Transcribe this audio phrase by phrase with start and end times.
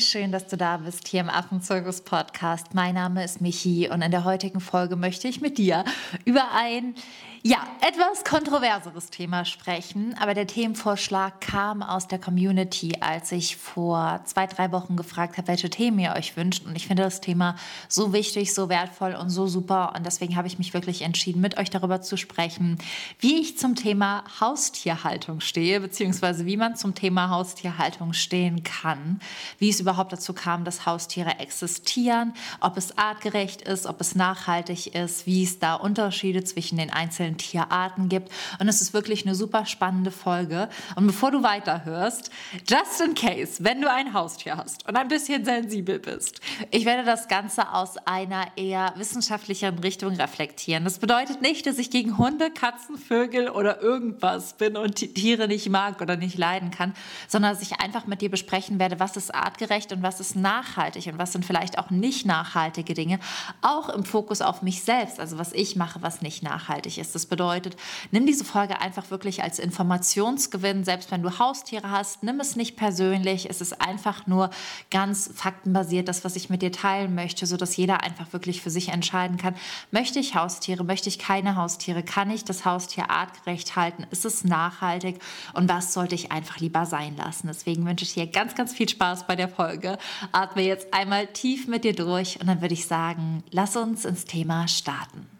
[0.00, 2.74] schön, dass du da bist hier im Affenzirkus Podcast.
[2.74, 5.84] Mein Name ist Michi und in der heutigen Folge möchte ich mit dir
[6.24, 6.94] über ein
[7.42, 14.20] ja, etwas kontroverseres Thema sprechen, aber der Themenvorschlag kam aus der Community, als ich vor
[14.26, 16.66] zwei, drei Wochen gefragt habe, welche Themen ihr euch wünscht.
[16.66, 17.56] Und ich finde das Thema
[17.88, 19.94] so wichtig, so wertvoll und so super.
[19.96, 22.76] Und deswegen habe ich mich wirklich entschieden, mit euch darüber zu sprechen,
[23.20, 29.18] wie ich zum Thema Haustierhaltung stehe, beziehungsweise wie man zum Thema Haustierhaltung stehen kann,
[29.58, 34.94] wie es überhaupt dazu kam, dass Haustiere existieren, ob es artgerecht ist, ob es nachhaltig
[34.94, 38.30] ist, wie es da Unterschiede zwischen den einzelnen einzelnen Tierarten gibt.
[38.58, 40.68] Und es ist wirklich eine super spannende Folge.
[40.96, 42.30] Und bevor du weiterhörst,
[42.68, 47.04] just in case, wenn du ein Haustier hast und ein bisschen sensibel bist, ich werde
[47.04, 50.84] das Ganze aus einer eher wissenschaftlicheren Richtung reflektieren.
[50.84, 55.68] Das bedeutet nicht, dass ich gegen Hunde, Katzen, Vögel oder irgendwas bin und Tiere nicht
[55.68, 56.94] mag oder nicht leiden kann,
[57.28, 61.06] sondern dass ich einfach mit dir besprechen werde, was ist artgerecht und was ist nachhaltig
[61.06, 63.18] und was sind vielleicht auch nicht nachhaltige Dinge,
[63.62, 67.14] auch im Fokus auf mich selbst, also was ich mache, was nicht nachhaltig ist.
[67.20, 67.76] Das bedeutet,
[68.12, 70.84] nimm diese Folge einfach wirklich als Informationsgewinn.
[70.84, 73.50] Selbst wenn du Haustiere hast, nimm es nicht persönlich.
[73.50, 74.48] Es ist einfach nur
[74.90, 78.88] ganz faktenbasiert, das, was ich mit dir teilen möchte, sodass jeder einfach wirklich für sich
[78.88, 79.54] entscheiden kann,
[79.90, 84.42] möchte ich Haustiere, möchte ich keine Haustiere, kann ich das Haustier artgerecht halten, ist es
[84.42, 85.20] nachhaltig
[85.52, 87.48] und was sollte ich einfach lieber sein lassen.
[87.48, 89.98] Deswegen wünsche ich dir ganz, ganz viel Spaß bei der Folge.
[90.32, 94.24] Atme jetzt einmal tief mit dir durch und dann würde ich sagen, lass uns ins
[94.24, 95.39] Thema starten.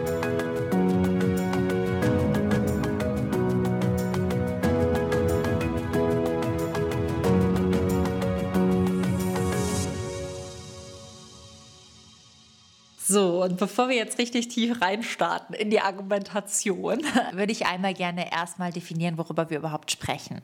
[13.11, 17.01] So, und bevor wir jetzt richtig tief reinstarten in die Argumentation,
[17.33, 20.39] würde ich einmal gerne erstmal definieren, worüber wir überhaupt sprechen.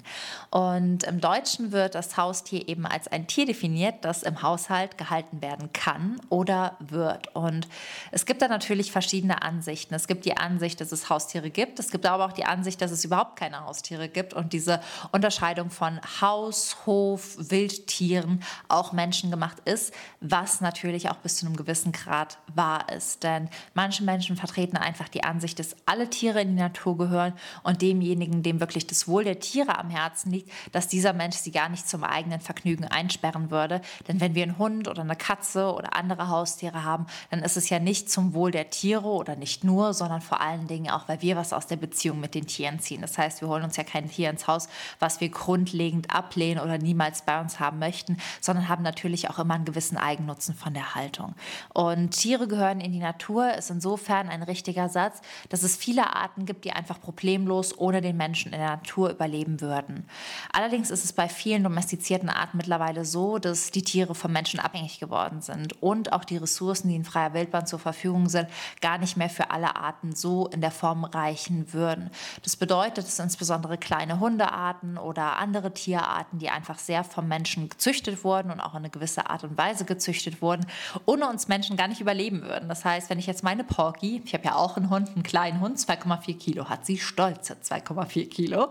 [0.50, 5.42] Und im Deutschen wird das Haustier eben als ein Tier definiert, das im Haushalt gehalten
[5.42, 7.34] werden kann oder wird.
[7.34, 7.70] Und
[8.12, 9.94] es gibt da natürlich verschiedene Ansichten.
[9.94, 11.80] Es gibt die Ansicht, dass es Haustiere gibt.
[11.80, 14.82] Es gibt aber auch die Ansicht, dass es überhaupt keine Haustiere gibt und diese
[15.14, 21.94] Unterscheidung von Haus, Hof, Wildtieren auch menschengemacht ist, was natürlich auch bis zu einem gewissen
[21.94, 23.24] Grad wahr ist.
[23.24, 27.82] Denn manche Menschen vertreten einfach die Ansicht, dass alle Tiere in die Natur gehören und
[27.82, 31.70] demjenigen, dem wirklich das Wohl der Tiere am Herzen liegt, dass dieser Mensch sie gar
[31.70, 33.82] nicht zum eigenen Vergnügen einsperren würde.
[34.08, 37.70] Denn wenn wir einen Hund oder eine Katze oder andere Haustiere haben, dann ist es
[37.70, 41.22] ja nicht zum Wohl der Tiere oder nicht nur, sondern vor allen Dingen auch, weil
[41.22, 43.02] wir was aus der Beziehung mit den Tieren ziehen.
[43.02, 44.68] Das heißt, wir holen uns ja kein Tier ins Haus,
[45.00, 49.54] was wir grundlegend ablehnen oder niemals bei uns haben möchten, sondern haben natürlich auch immer
[49.54, 51.36] einen gewissen Eigennutzen von der Haltung.
[51.74, 56.46] Und Tiere gehören in die Natur ist insofern ein richtiger Satz, dass es viele Arten
[56.46, 60.08] gibt, die einfach problemlos ohne den Menschen in der Natur überleben würden.
[60.52, 65.00] Allerdings ist es bei vielen domestizierten Arten mittlerweile so, dass die Tiere vom Menschen abhängig
[65.00, 68.48] geworden sind und auch die Ressourcen, die in freier Wildbahn zur Verfügung sind,
[68.82, 72.10] gar nicht mehr für alle Arten so in der Form reichen würden.
[72.44, 78.24] Das bedeutet, dass insbesondere kleine Hundearten oder andere Tierarten, die einfach sehr vom Menschen gezüchtet
[78.24, 80.66] wurden und auch in eine gewisse Art und Weise gezüchtet wurden,
[81.06, 82.70] ohne uns Menschen gar nicht überleben leben würden.
[82.70, 85.62] Das heißt, wenn ich jetzt meine Porky, ich habe ja auch einen Hund, einen kleinen
[85.62, 88.70] Hund, 2,4 Kilo hat sie, stolze 2,4 Kilo,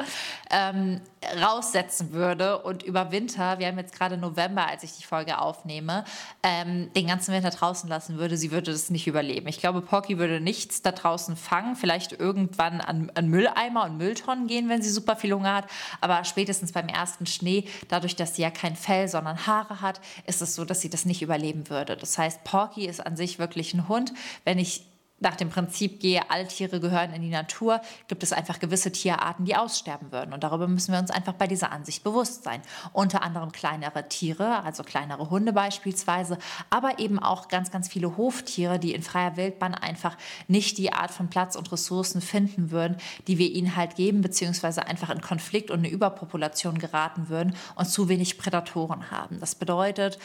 [0.51, 1.01] ähm,
[1.41, 6.05] raussetzen würde und über Winter, wir haben jetzt gerade November, als ich die Folge aufnehme,
[6.43, 9.49] ähm, den ganzen Winter draußen lassen würde, sie würde das nicht überleben.
[9.49, 14.47] Ich glaube, Porky würde nichts da draußen fangen, vielleicht irgendwann an, an Mülleimer und Mülltonnen
[14.47, 15.67] gehen, wenn sie super viel Hunger hat,
[16.01, 20.43] aber spätestens beim ersten Schnee, dadurch, dass sie ja kein Fell, sondern Haare hat, ist
[20.43, 21.97] es so, dass sie das nicht überleben würde.
[21.97, 24.13] Das heißt, Porky ist an sich wirklich ein Hund.
[24.45, 24.85] Wenn ich
[25.19, 29.47] nach dem Prinzip gehe, alle Tiere gehören in die Natur, gibt es einfach gewisse Tierarten,
[29.47, 30.35] die aussterben würden.
[30.35, 32.61] Und darüber müssen wir uns einfach bei dieser Ansicht bewusst sein.
[32.93, 38.79] Unter anderem kleinere Tiere, also kleinere Hunde beispielsweise, aber eben auch ganz, ganz viele Hoftiere,
[38.79, 40.17] die in freier Wildbahn einfach
[40.49, 44.87] nicht die Art von Platz und Ressourcen finden würden, die wir ihnen halt geben, beziehungsweise
[44.87, 49.41] einfach in Konflikt und eine Überpopulation geraten würden und zu wenig Prädatoren haben.
[49.41, 50.19] Das bedeutet,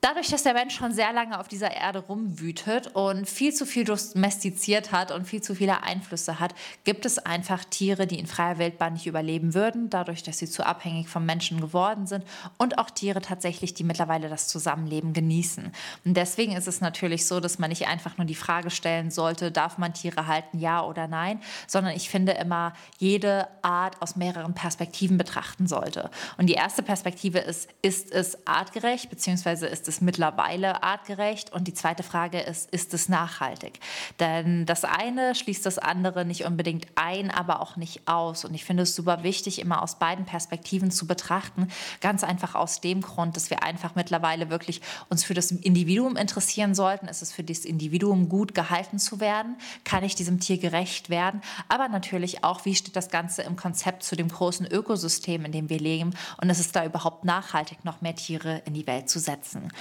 [0.00, 3.82] Dadurch, dass der Mensch schon sehr lange auf dieser Erde rumwütet und viel zu viel
[3.82, 6.54] domestiziert hat und viel zu viele Einflüsse hat,
[6.84, 10.64] gibt es einfach Tiere, die in freier Wildbahn nicht überleben würden, dadurch, dass sie zu
[10.64, 12.24] abhängig vom Menschen geworden sind
[12.58, 15.72] und auch Tiere tatsächlich, die mittlerweile das Zusammenleben genießen.
[16.04, 19.50] Und deswegen ist es natürlich so, dass man nicht einfach nur die Frage stellen sollte,
[19.50, 24.54] darf man Tiere halten, ja oder nein, sondern ich finde immer, jede Art aus mehreren
[24.54, 26.08] Perspektiven betrachten sollte.
[26.36, 31.52] Und die erste Perspektive ist, ist es artgerecht, beziehungsweise ist ist es mittlerweile artgerecht?
[31.52, 33.80] Und die zweite Frage ist, ist es nachhaltig?
[34.20, 38.44] Denn das eine schließt das andere nicht unbedingt ein, aber auch nicht aus.
[38.44, 41.68] Und ich finde es super wichtig, immer aus beiden Perspektiven zu betrachten.
[42.00, 46.74] Ganz einfach aus dem Grund, dass wir einfach mittlerweile wirklich uns für das Individuum interessieren
[46.74, 47.08] sollten.
[47.08, 49.56] Ist es für das Individuum gut gehalten zu werden?
[49.84, 51.40] Kann ich diesem Tier gerecht werden?
[51.68, 55.70] Aber natürlich auch, wie steht das Ganze im Konzept zu dem großen Ökosystem, in dem
[55.70, 56.14] wir leben?
[56.40, 59.72] Und ist es da überhaupt nachhaltig, noch mehr Tiere in die Welt zu setzen?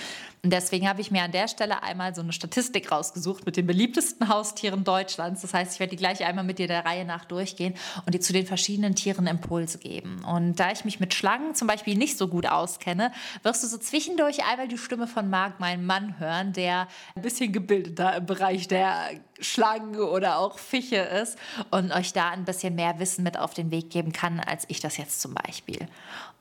[0.44, 3.66] Und deswegen habe ich mir an der Stelle einmal so eine Statistik rausgesucht mit den
[3.66, 5.42] beliebtesten Haustieren Deutschlands.
[5.42, 7.74] Das heißt, ich werde die gleich einmal mit dir der Reihe nach durchgehen
[8.06, 10.24] und dir zu den verschiedenen Tieren Impulse geben.
[10.24, 13.12] Und da ich mich mit Schlangen zum Beispiel nicht so gut auskenne,
[13.44, 17.52] wirst du so zwischendurch einmal die Stimme von Marc, meinem Mann, hören, der ein bisschen
[17.52, 19.10] gebildeter im Bereich der
[19.40, 21.38] Schlangen oder auch Fische ist
[21.72, 24.80] und euch da ein bisschen mehr Wissen mit auf den Weg geben kann, als ich
[24.80, 25.88] das jetzt zum Beispiel.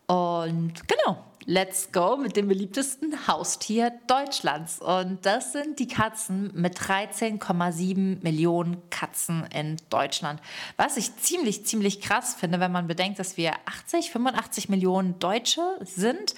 [0.06, 4.80] Und genau, let's go mit dem beliebtesten Haustier Deutschlands.
[4.80, 10.40] Und das sind die Katzen mit 13,7 Millionen Katzen in Deutschland.
[10.76, 15.62] Was ich ziemlich, ziemlich krass finde, wenn man bedenkt, dass wir 80, 85 Millionen Deutsche
[15.80, 16.34] sind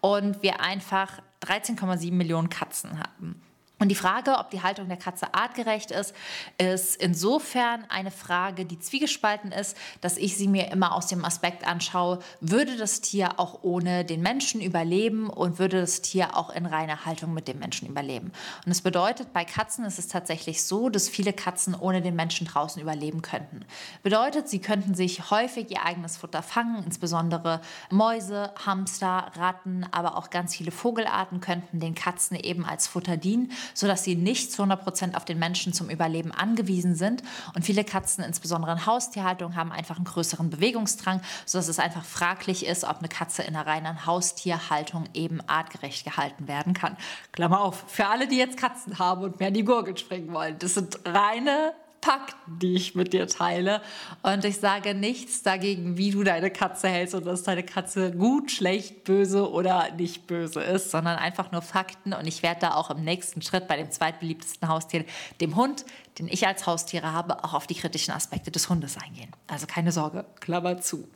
[0.00, 3.40] und wir einfach 13,7 Millionen Katzen haben.
[3.82, 6.14] Und die Frage, ob die Haltung der Katze artgerecht ist,
[6.56, 11.66] ist insofern eine Frage, die zwiegespalten ist, dass ich sie mir immer aus dem Aspekt
[11.66, 16.64] anschaue, würde das Tier auch ohne den Menschen überleben und würde das Tier auch in
[16.64, 18.26] reiner Haltung mit dem Menschen überleben.
[18.64, 22.46] Und das bedeutet, bei Katzen ist es tatsächlich so, dass viele Katzen ohne den Menschen
[22.46, 23.64] draußen überleben könnten.
[24.04, 30.30] Bedeutet, sie könnten sich häufig ihr eigenes Futter fangen, insbesondere Mäuse, Hamster, Ratten, aber auch
[30.30, 34.82] ganz viele Vogelarten könnten den Katzen eben als Futter dienen sodass sie nicht zu 100
[34.82, 37.22] Prozent auf den Menschen zum Überleben angewiesen sind.
[37.54, 42.66] Und viele Katzen, insbesondere in Haustierhaltung, haben einfach einen größeren Bewegungsdrang, sodass es einfach fraglich
[42.66, 46.96] ist, ob eine Katze in einer reinen Haustierhaltung eben artgerecht gehalten werden kann.
[47.32, 50.58] Klammer auf, für alle, die jetzt Katzen haben und mehr in die Gurgel springen wollen,
[50.58, 53.80] das sind reine Fakten, die ich mit dir teile.
[54.22, 58.50] Und ich sage nichts dagegen, wie du deine Katze hältst und dass deine Katze gut,
[58.50, 62.12] schlecht, böse oder nicht böse ist, sondern einfach nur Fakten.
[62.12, 65.04] Und ich werde da auch im nächsten Schritt bei dem zweitbeliebtesten Haustier,
[65.40, 65.84] dem Hund,
[66.18, 69.30] den ich als Haustiere habe, auch auf die kritischen Aspekte des Hundes eingehen.
[69.46, 71.08] Also keine Sorge, Klammer zu.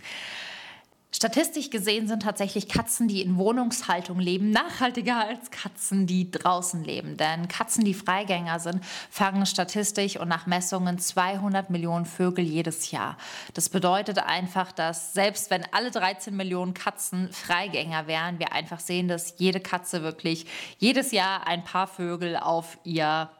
[1.16, 7.16] Statistisch gesehen sind tatsächlich Katzen, die in Wohnungshaltung leben, nachhaltiger als Katzen, die draußen leben.
[7.16, 13.16] Denn Katzen, die Freigänger sind, fangen statistisch und nach Messungen 200 Millionen Vögel jedes Jahr.
[13.54, 19.08] Das bedeutet einfach, dass selbst wenn alle 13 Millionen Katzen Freigänger wären, wir einfach sehen,
[19.08, 20.44] dass jede Katze wirklich
[20.76, 23.30] jedes Jahr ein paar Vögel auf ihr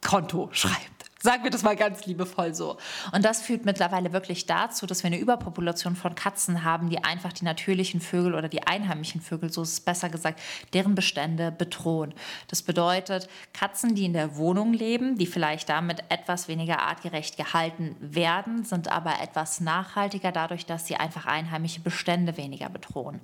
[0.00, 1.01] Konto schreibt.
[1.22, 2.78] Sagen wir das mal ganz liebevoll so.
[3.12, 7.32] Und das führt mittlerweile wirklich dazu, dass wir eine Überpopulation von Katzen haben, die einfach
[7.32, 10.40] die natürlichen Vögel oder die einheimischen Vögel, so ist es besser gesagt,
[10.72, 12.12] deren Bestände bedrohen.
[12.48, 17.94] Das bedeutet, Katzen, die in der Wohnung leben, die vielleicht damit etwas weniger artgerecht gehalten
[18.00, 23.20] werden, sind aber etwas nachhaltiger dadurch, dass sie einfach einheimische Bestände weniger bedrohen.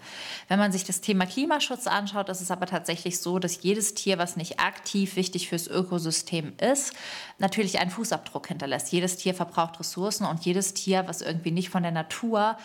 [0.47, 4.19] Wenn man sich das Thema Klimaschutz anschaut, ist es aber tatsächlich so, dass jedes Tier,
[4.19, 6.93] was nicht aktiv wichtig fürs Ökosystem ist,
[7.39, 8.93] natürlich ein einen Fußabdruck hinterlässt.
[8.93, 12.57] Jedes Tier verbraucht Ressourcen und jedes Tier, was irgendwie nicht von der Natur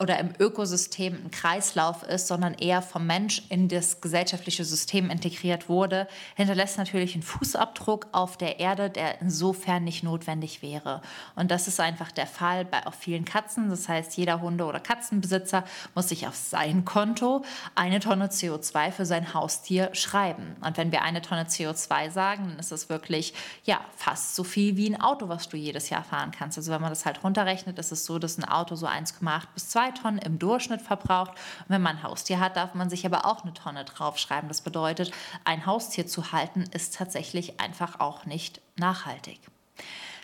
[0.00, 5.68] oder im Ökosystem ein Kreislauf ist, sondern eher vom Mensch in das gesellschaftliche System integriert
[5.68, 6.06] wurde,
[6.36, 11.02] hinterlässt natürlich einen Fußabdruck auf der Erde, der insofern nicht notwendig wäre.
[11.34, 13.70] Und das ist einfach der Fall bei auch vielen Katzen.
[13.70, 15.64] Das heißt, jeder Hunde- oder Katzenbesitzer
[15.96, 17.44] muss sich auf sein Konto
[17.74, 20.56] eine Tonne CO2 für sein Haustier schreiben.
[20.64, 23.34] Und wenn wir eine Tonne CO2 sagen, dann ist es wirklich
[23.64, 26.56] ja fast so viel wie ein Auto, was du jedes Jahr fahren kannst.
[26.56, 29.68] Also wenn man das halt runterrechnet, ist es so, dass ein Auto so 1,8 bis
[29.70, 31.32] 2 zwei Tonnen im Durchschnitt verbraucht.
[31.32, 34.48] Und wenn man ein Haustier hat, darf man sich aber auch eine Tonne draufschreiben.
[34.48, 35.12] Das bedeutet,
[35.44, 39.40] ein Haustier zu halten ist tatsächlich einfach auch nicht nachhaltig.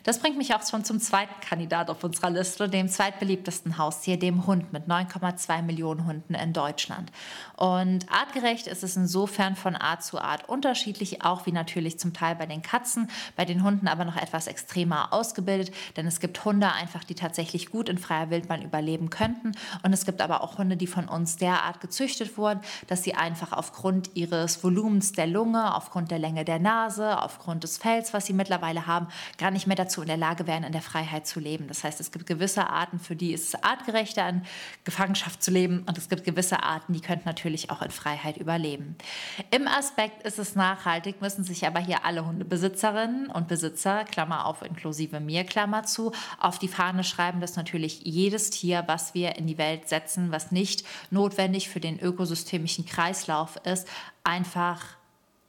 [0.05, 4.47] Das bringt mich auch schon zum zweiten Kandidat auf unserer Liste, dem zweitbeliebtesten Haustier, dem
[4.47, 7.11] Hund mit 9,2 Millionen Hunden in Deutschland.
[7.57, 12.35] Und artgerecht ist es insofern von Art zu Art unterschiedlich, auch wie natürlich zum Teil
[12.35, 16.71] bei den Katzen, bei den Hunden aber noch etwas extremer ausgebildet, denn es gibt Hunde
[16.71, 20.77] einfach, die tatsächlich gut in freier Wildbahn überleben könnten und es gibt aber auch Hunde,
[20.77, 26.11] die von uns derart gezüchtet wurden, dass sie einfach aufgrund ihres Volumens der Lunge, aufgrund
[26.11, 29.09] der Länge der Nase, aufgrund des Fells, was sie mittlerweile haben,
[29.39, 31.69] gar nicht mehr dazu dazu in der Lage wären, in der Freiheit zu leben.
[31.69, 34.43] Das heißt, es gibt gewisse Arten, für die ist es artgerechter, in
[34.83, 38.97] Gefangenschaft zu leben und es gibt gewisse Arten, die könnten natürlich auch in Freiheit überleben.
[39.51, 44.63] Im Aspekt ist es nachhaltig, müssen sich aber hier alle Hundebesitzerinnen und Besitzer, Klammer auf,
[44.63, 49.47] inklusive mir, Klammer zu, auf die Fahne schreiben, dass natürlich jedes Tier, was wir in
[49.47, 53.87] die Welt setzen, was nicht notwendig für den ökosystemischen Kreislauf ist,
[54.25, 54.97] einfach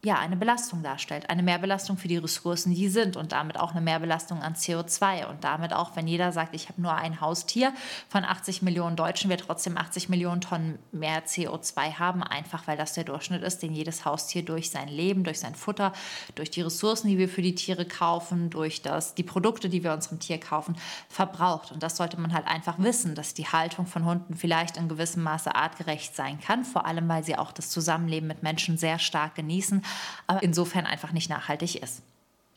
[0.06, 1.32] ja, eine Belastung darstellt.
[1.32, 5.26] Eine Mehrbelastung für die Ressourcen, die sind und damit auch eine Mehrbelastung an CO2.
[5.26, 7.74] Und damit auch, wenn jeder sagt, ich habe nur ein Haustier,
[8.08, 12.94] von 80 Millionen Deutschen wir trotzdem 80 Millionen Tonnen mehr CO2 haben, einfach weil das
[12.94, 15.92] der Durchschnitt ist, den jedes Haustier durch sein Leben, durch sein Futter,
[16.36, 19.92] durch die Ressourcen, die wir für die Tiere kaufen, durch das, die Produkte, die wir
[19.92, 20.76] unserem Tier kaufen,
[21.10, 21.72] verbraucht.
[21.72, 25.24] Und das sollte man halt einfach wissen, dass die Haltung von Hunden vielleicht in gewissem
[25.24, 29.34] Maße artgerecht sein kann, vor allem weil sie auch das Zusammenleben mit Menschen sehr stark
[29.34, 29.82] genießen
[30.28, 32.02] aber insofern einfach nicht nachhaltig ist.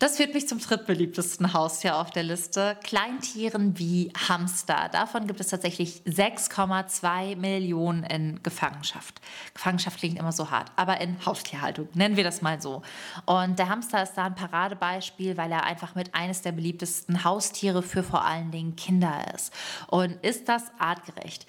[0.01, 2.77] Das führt mich zum drittbeliebtesten Haustier auf der Liste.
[2.85, 4.89] Kleintieren wie Hamster.
[4.93, 9.21] Davon gibt es tatsächlich 6,2 Millionen in Gefangenschaft.
[9.55, 12.83] Gefangenschaft klingt immer so hart, aber in Haustierhaltung, nennen wir das mal so.
[13.27, 17.83] Und der Hamster ist da ein Paradebeispiel, weil er einfach mit eines der beliebtesten Haustiere
[17.83, 19.53] für vor allen Dingen Kinder ist.
[19.89, 21.45] Und ist das artgerecht?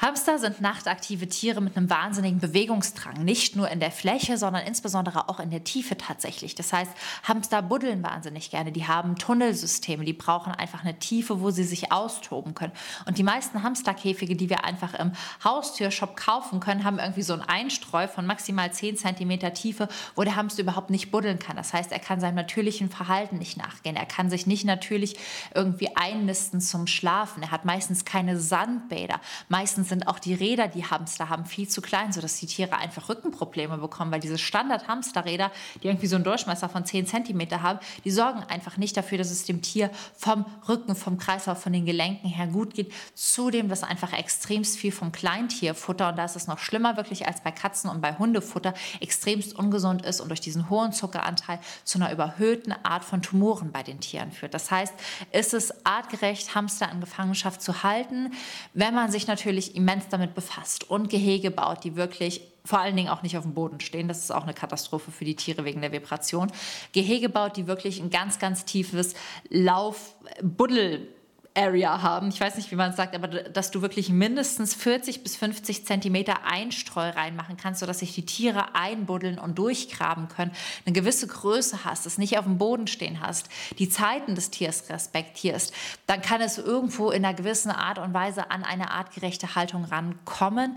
[0.00, 5.28] Hamster sind nachtaktive Tiere mit einem wahnsinnigen Bewegungsdrang, nicht nur in der Fläche, sondern insbesondere
[5.28, 6.54] auch in der Tiefe tatsächlich.
[6.54, 6.90] Das heißt,
[7.24, 11.92] Hamster buddeln wahnsinnig gerne, die haben Tunnelsysteme, die brauchen einfach eine Tiefe, wo sie sich
[11.92, 12.72] austoben können.
[13.04, 15.12] Und die meisten Hamsterkäfige, die wir einfach im
[15.44, 20.36] Haustürshop kaufen können, haben irgendwie so einen Einstreu von maximal 10 cm Tiefe, wo der
[20.36, 21.56] Hamster überhaupt nicht buddeln kann.
[21.56, 23.96] Das heißt, er kann seinem natürlichen Verhalten nicht nachgehen.
[23.96, 25.18] Er kann sich nicht natürlich
[25.54, 27.42] irgendwie einnisten zum Schlafen.
[27.42, 29.20] Er hat meistens keine Sandbäder.
[29.50, 33.10] Meistens sind auch die Räder, die Hamster haben, viel zu klein, sodass die Tiere einfach
[33.10, 38.10] Rückenprobleme bekommen, weil diese Standard-Hamsterräder, die irgendwie so einen Durchmesser von 10 cm haben, die
[38.10, 42.28] sorgen einfach nicht dafür, dass es dem Tier vom Rücken, vom Kreislauf, von den Gelenken
[42.28, 42.92] her gut geht.
[43.14, 47.42] Zudem, dass einfach extremst viel vom Kleintierfutter, und da ist es noch schlimmer wirklich als
[47.42, 52.12] bei Katzen und bei Hundefutter, extremst ungesund ist und durch diesen hohen Zuckeranteil zu einer
[52.12, 54.54] überhöhten Art von Tumoren bei den Tieren führt.
[54.54, 54.94] Das heißt,
[55.32, 58.32] ist es artgerecht, Hamster in Gefangenschaft zu halten,
[58.72, 63.08] wenn man sich natürlich immens damit befasst und Gehege baut, die wirklich vor allen Dingen
[63.08, 64.06] auch nicht auf dem Boden stehen.
[64.08, 66.52] Das ist auch eine Katastrophe für die Tiere wegen der Vibration.
[66.92, 69.14] Gehege baut, die wirklich ein ganz, ganz tiefes
[69.48, 71.08] Lauf-Buddel-
[71.54, 72.28] Area haben.
[72.28, 75.84] Ich weiß nicht, wie man es sagt, aber dass du wirklich mindestens 40 bis 50
[75.84, 80.52] Zentimeter Einstreu reinmachen kannst, sodass sich die Tiere einbuddeln und durchgraben können,
[80.86, 84.84] eine gewisse Größe hast, es nicht auf dem Boden stehen hast, die Zeiten des Tiers
[84.88, 85.74] respektierst,
[86.06, 90.76] dann kann es irgendwo in einer gewissen Art und Weise an eine artgerechte Haltung rankommen.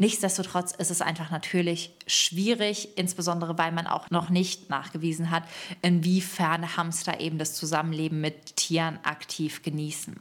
[0.00, 5.42] Nichtsdestotrotz ist es einfach natürlich schwierig, insbesondere weil man auch noch nicht nachgewiesen hat,
[5.82, 10.16] inwiefern Hamster eben das Zusammenleben mit Tieren aktiv genießen.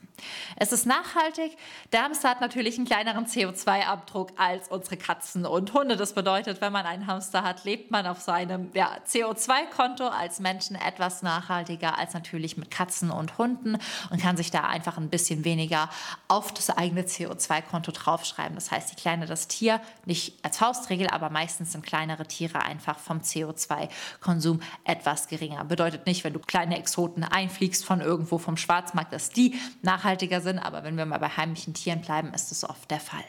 [0.55, 1.57] Es ist nachhaltig.
[1.91, 5.97] Der Hamster hat natürlich einen kleineren CO2-Abdruck als unsere Katzen und Hunde.
[5.97, 10.75] Das bedeutet, wenn man einen Hamster hat, lebt man auf seinem ja, CO2-Konto als Menschen
[10.75, 13.77] etwas nachhaltiger als natürlich mit Katzen und Hunden
[14.09, 15.89] und kann sich da einfach ein bisschen weniger
[16.27, 18.55] auf das eigene CO2-Konto draufschreiben.
[18.55, 22.99] Das heißt, je kleiner das Tier, nicht als Faustregel, aber meistens sind kleinere Tiere einfach
[22.99, 25.63] vom CO2-Konsum etwas geringer.
[25.63, 30.41] Bedeutet nicht, wenn du kleine Exoten einfliegst von irgendwo vom Schwarzmarkt, dass die nachhaltig nachhaltiger
[30.41, 33.23] sind, aber wenn wir mal bei heimlichen Tieren bleiben, ist das oft der Fall.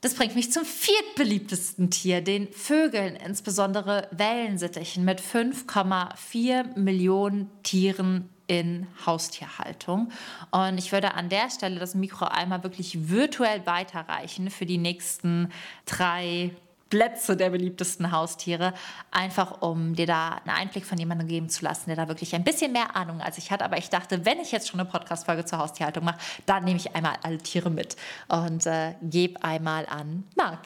[0.00, 8.86] Das bringt mich zum viertbeliebtesten Tier, den Vögeln, insbesondere Wellensittichen mit 5,4 Millionen Tieren in
[9.06, 10.12] Haustierhaltung.
[10.50, 15.50] Und ich würde an der Stelle das Mikro einmal wirklich virtuell weiterreichen für die nächsten
[15.86, 16.50] drei
[16.90, 18.74] Plätze der beliebtesten Haustiere,
[19.10, 22.44] einfach um dir da einen Einblick von jemandem geben zu lassen, der da wirklich ein
[22.44, 23.62] bisschen mehr Ahnung als ich hat.
[23.62, 26.94] Aber ich dachte, wenn ich jetzt schon eine Podcast-Folge zur Haustierhaltung mache, dann nehme ich
[26.94, 27.96] einmal alle Tiere mit
[28.28, 30.60] und äh, gebe einmal an Marc.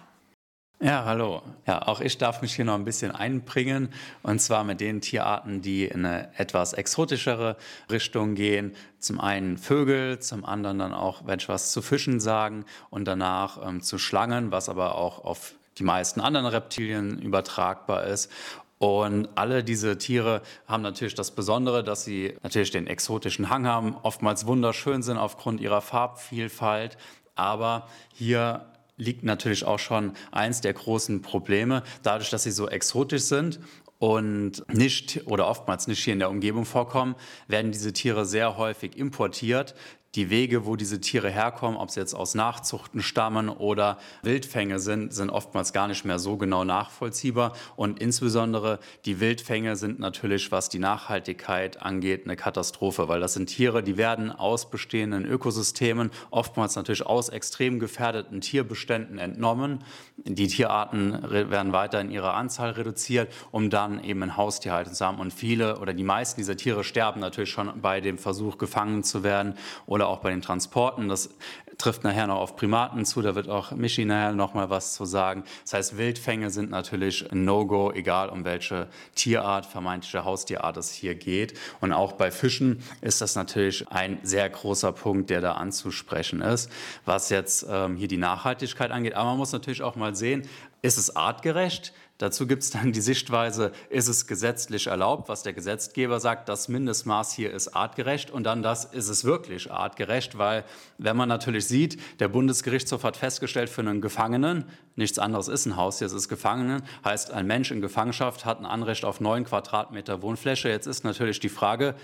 [0.80, 1.42] Ja, hallo.
[1.66, 3.88] Ja, auch ich darf mich hier noch ein bisschen einbringen
[4.22, 7.56] und zwar mit den Tierarten, die in eine etwas exotischere
[7.90, 8.76] Richtung gehen.
[9.00, 13.58] Zum einen Vögel, zum anderen dann auch, wenn ich was zu Fischen sagen und danach
[13.66, 18.30] ähm, zu Schlangen, was aber auch auf die meisten anderen Reptilien übertragbar ist.
[18.78, 23.97] Und alle diese Tiere haben natürlich das Besondere, dass sie natürlich den exotischen Hang haben,
[24.02, 26.97] oftmals wunderschön sind aufgrund ihrer Farbvielfalt.
[27.35, 28.66] Aber hier
[28.97, 33.58] liegt natürlich auch schon eins der großen Probleme, dadurch, dass sie so exotisch sind
[33.99, 37.16] und nicht oder oftmals nicht hier in der Umgebung vorkommen,
[37.49, 39.75] werden diese Tiere sehr häufig importiert,
[40.15, 45.12] die Wege, wo diese Tiere herkommen, ob sie jetzt aus Nachzuchten stammen oder Wildfänge sind,
[45.12, 47.53] sind oftmals gar nicht mehr so genau nachvollziehbar.
[47.77, 53.47] Und insbesondere die Wildfänge sind natürlich, was die Nachhaltigkeit angeht, eine Katastrophe, weil das sind
[53.47, 59.85] Tiere, die werden aus bestehenden Ökosystemen, oftmals natürlich aus extrem gefährdeten Tierbeständen entnommen.
[60.17, 65.19] Die Tierarten werden weiter in ihrer Anzahl reduziert, um dann eben ein Haustierhaltung zu haben.
[65.19, 69.23] Und viele oder die meisten dieser Tiere sterben natürlich schon bei dem Versuch, gefangen zu
[69.23, 71.09] werden oder auch bei den Transporten.
[71.09, 71.31] Das
[71.78, 75.05] trifft nachher noch auf Primaten zu, da wird auch Michi nachher noch mal was zu
[75.05, 75.45] sagen.
[75.62, 81.14] Das heißt, Wildfänge sind natürlich ein No-Go, egal um welche Tierart, vermeintliche Haustierart es hier
[81.14, 81.55] geht.
[81.81, 86.71] Und auch bei Fischen ist das natürlich ein sehr großer Punkt, der da anzusprechen ist,
[87.05, 89.14] was jetzt ähm, hier die Nachhaltigkeit angeht.
[89.14, 90.49] Aber man muss natürlich auch mal sehen,
[90.83, 91.93] ist es artgerecht?
[92.18, 96.66] Dazu gibt es dann die Sichtweise, ist es gesetzlich erlaubt, was der Gesetzgeber sagt, das
[96.68, 100.64] Mindestmaß hier ist artgerecht und dann das, ist es wirklich artgerecht, weil
[100.98, 104.64] wenn man natürlich sieht, der Bundesgerichtshof hat festgestellt, für einen Gefangenen,
[104.96, 108.66] nichts anderes ist ein Haus, jetzt ist Gefangenen, heißt ein Mensch in Gefangenschaft hat ein
[108.66, 110.68] Anrecht auf neun Quadratmeter Wohnfläche.
[110.68, 111.94] Jetzt ist natürlich die Frage,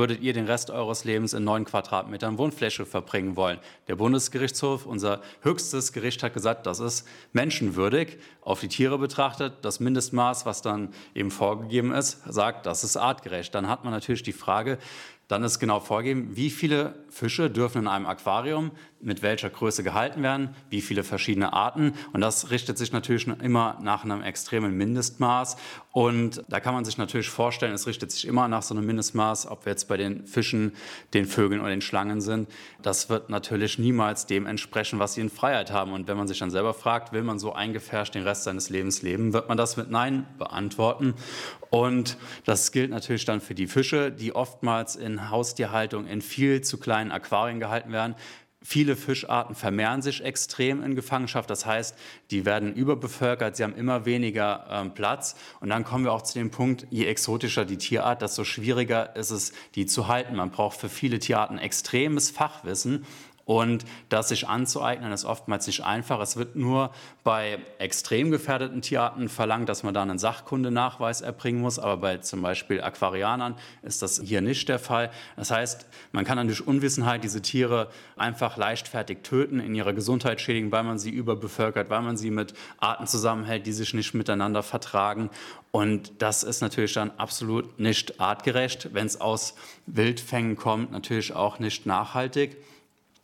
[0.00, 3.58] würdet ihr den Rest eures Lebens in neun Quadratmetern Wohnfläche verbringen wollen.
[3.86, 8.16] Der Bundesgerichtshof, unser höchstes Gericht, hat gesagt, das ist menschenwürdig.
[8.40, 13.54] Auf die Tiere betrachtet, das Mindestmaß, was dann eben vorgegeben ist, sagt, das ist artgerecht.
[13.54, 14.78] Dann hat man natürlich die Frage,
[15.28, 18.70] dann ist genau vorgegeben, wie viele Fische dürfen in einem Aquarium
[19.02, 21.94] mit welcher Größe gehalten werden, wie viele verschiedene Arten.
[22.12, 25.56] Und das richtet sich natürlich immer nach einem extremen Mindestmaß.
[25.92, 29.46] Und da kann man sich natürlich vorstellen, es richtet sich immer nach so einem Mindestmaß,
[29.46, 30.72] ob wir jetzt bei den Fischen,
[31.14, 32.48] den Vögeln oder den Schlangen sind.
[32.82, 35.92] Das wird natürlich niemals dem entsprechen, was sie in Freiheit haben.
[35.92, 39.02] Und wenn man sich dann selber fragt, will man so eingefärscht den Rest seines Lebens
[39.02, 41.14] leben, wird man das mit Nein beantworten.
[41.70, 46.78] Und das gilt natürlich dann für die Fische, die oftmals in Haustierhaltung in viel zu
[47.00, 48.14] kleinen Aquarien gehalten werden.
[48.62, 51.96] Viele Fischarten vermehren sich extrem in Gefangenschaft, das heißt,
[52.30, 55.34] die werden überbevölkert, sie haben immer weniger ähm, Platz.
[55.60, 59.30] Und dann kommen wir auch zu dem Punkt, je exotischer die Tierart, desto schwieriger ist
[59.30, 60.36] es, die zu halten.
[60.36, 63.06] Man braucht für viele Tierarten extremes Fachwissen.
[63.50, 66.20] Und das sich anzueignen, ist oftmals nicht einfach.
[66.20, 66.92] Es wird nur
[67.24, 71.80] bei extrem gefährdeten Tierarten verlangt, dass man da einen Sachkundenachweis erbringen muss.
[71.80, 75.10] Aber bei zum Beispiel Aquarianern ist das hier nicht der Fall.
[75.34, 80.40] Das heißt, man kann dann durch Unwissenheit diese Tiere einfach leichtfertig töten, in ihrer Gesundheit
[80.40, 84.62] schädigen, weil man sie überbevölkert, weil man sie mit Arten zusammenhält, die sich nicht miteinander
[84.62, 85.28] vertragen.
[85.72, 88.90] Und das ist natürlich dann absolut nicht artgerecht.
[88.92, 92.56] Wenn es aus Wildfängen kommt, natürlich auch nicht nachhaltig.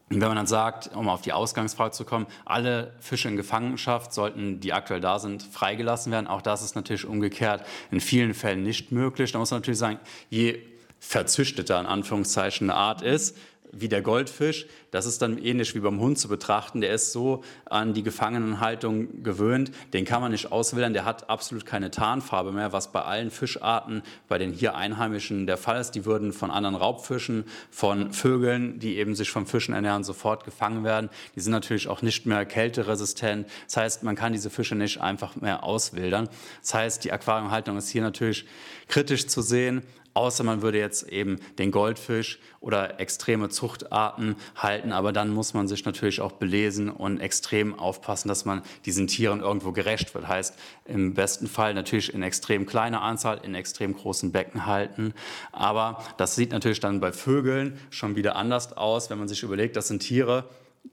[0.08, 4.12] Und wenn man dann sagt, um auf die Ausgangsfrage zu kommen, alle Fische in Gefangenschaft
[4.12, 8.62] sollten, die aktuell da sind, freigelassen werden, auch das ist natürlich umgekehrt in vielen Fällen
[8.62, 9.32] nicht möglich.
[9.32, 9.98] Da muss man natürlich sagen,
[10.30, 10.60] je
[11.00, 13.36] verzüchteter in Anführungszeichen eine Art ist,
[13.72, 14.66] wie der Goldfisch.
[14.90, 16.80] Das ist dann ähnlich wie beim Hund zu betrachten.
[16.80, 20.92] Der ist so an die Gefangenenhaltung gewöhnt, den kann man nicht auswildern.
[20.92, 25.56] Der hat absolut keine Tarnfarbe mehr, was bei allen Fischarten, bei den hier Einheimischen der
[25.56, 25.92] Fall ist.
[25.92, 30.84] Die würden von anderen Raubfischen, von Vögeln, die eben sich vom Fischen ernähren, sofort gefangen
[30.84, 31.10] werden.
[31.34, 33.48] Die sind natürlich auch nicht mehr kälteresistent.
[33.66, 36.28] Das heißt, man kann diese Fische nicht einfach mehr auswildern.
[36.62, 38.46] Das heißt, die Aquariumhaltung ist hier natürlich
[38.88, 39.82] kritisch zu sehen
[40.16, 44.92] außer man würde jetzt eben den Goldfisch oder extreme Zuchtarten halten.
[44.92, 49.40] Aber dann muss man sich natürlich auch belesen und extrem aufpassen, dass man diesen Tieren
[49.40, 50.26] irgendwo gerecht wird.
[50.26, 50.54] Heißt
[50.86, 55.12] im besten Fall natürlich in extrem kleiner Anzahl, in extrem großen Becken halten.
[55.52, 59.76] Aber das sieht natürlich dann bei Vögeln schon wieder anders aus, wenn man sich überlegt,
[59.76, 60.48] das sind Tiere,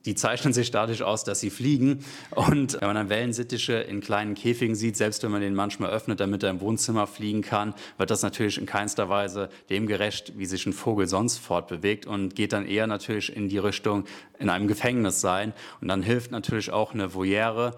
[0.06, 2.04] die zeichnen sich dadurch aus, dass sie fliegen.
[2.32, 6.20] Und wenn man dann Wellensittiche in kleinen Käfigen sieht, selbst wenn man den manchmal öffnet,
[6.20, 10.46] damit er im Wohnzimmer fliegen kann, wird das natürlich in keinster Weise dem gerecht, wie
[10.46, 14.06] sich ein Vogel sonst fortbewegt und geht dann eher natürlich in die Richtung
[14.40, 15.54] in einem Gefängnis sein.
[15.82, 17.76] Und dann hilft natürlich auch eine Voliere,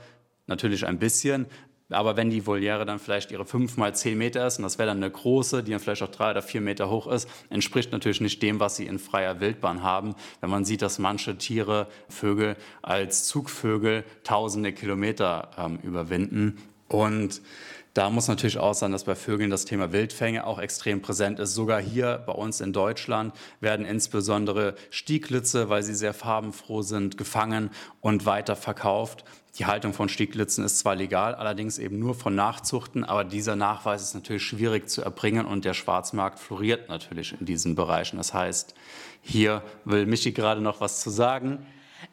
[0.47, 1.47] natürlich ein bisschen,
[1.89, 4.87] aber wenn die Voliere dann vielleicht ihre fünf mal zehn Meter ist, und das wäre
[4.87, 8.21] dann eine große, die dann vielleicht auch drei oder vier Meter hoch ist, entspricht natürlich
[8.21, 10.15] nicht dem, was sie in freier Wildbahn haben.
[10.41, 16.57] Wenn man sieht, dass manche Tiere, Vögel als Zugvögel tausende Kilometer ähm, überwinden.
[16.87, 17.41] Und
[17.93, 21.53] da muss natürlich auch sein, dass bei Vögeln das Thema Wildfänge auch extrem präsent ist.
[21.53, 27.69] Sogar hier bei uns in Deutschland werden insbesondere Stieglitze, weil sie sehr farbenfroh sind, gefangen
[28.01, 29.23] und weiter verkauft.
[29.57, 34.03] Die Haltung von Stieglitzen ist zwar legal, allerdings eben nur von Nachzuchten, aber dieser Nachweis
[34.03, 38.17] ist natürlich schwierig zu erbringen und der Schwarzmarkt floriert natürlich in diesen Bereichen.
[38.17, 38.75] Das heißt,
[39.21, 41.65] hier will Michi gerade noch was zu sagen.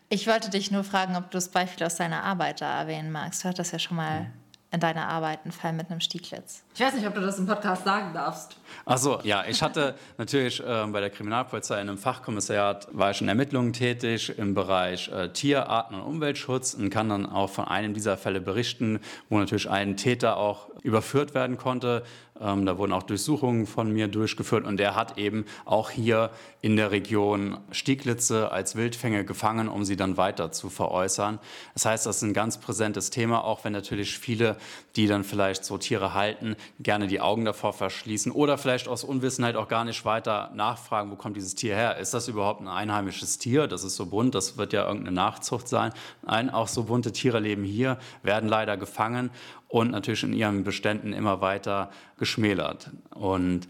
[0.09, 3.43] Ich wollte dich nur fragen, ob du das Beispiel aus deiner Arbeit da erwähnen magst.
[3.43, 4.31] Du hattest ja schon mal
[4.71, 6.62] in deine Arbeiten fallen mit einem Stieglitz?
[6.75, 8.57] Ich weiß nicht, ob du das im Podcast sagen darfst.
[8.87, 13.29] Achso, ja, ich hatte natürlich äh, bei der Kriminalpolizei in einem Fachkommissariat, war ich in
[13.29, 17.93] Ermittlungen tätig im Bereich äh, Tier, Arten- und Umweltschutz und kann dann auch von einem
[17.93, 22.05] dieser Fälle berichten, wo natürlich ein Täter auch überführt werden konnte.
[22.41, 26.31] Ähm, da wurden auch Durchsuchungen von mir durchgeführt und der hat eben auch hier
[26.61, 31.39] in der Region Stieglitze als Wildfänge gefangen, um sie dann weiter zu veräußern.
[31.75, 34.57] Das heißt, das ist ein ganz präsentes Thema, auch wenn natürlich viele,
[34.97, 39.57] die dann vielleicht so Tiere halten, gerne die Augen davor verschließen oder vielleicht aus Unwissenheit
[39.57, 41.97] auch gar nicht weiter nachfragen, wo kommt dieses Tier her?
[41.99, 43.67] Ist das überhaupt ein einheimisches Tier?
[43.67, 45.93] Das ist so bunt, das wird ja irgendeine Nachzucht sein.
[46.27, 49.31] Nein, auch so bunte Tiere leben hier, werden leider gefangen
[49.73, 52.91] und natürlich in ihren Beständen immer weiter geschmälert.
[53.15, 53.67] Und